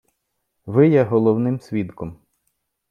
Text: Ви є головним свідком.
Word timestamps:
Ви 0.65 0.87
є 0.89 1.03
головним 1.03 1.59
свідком. 1.59 2.17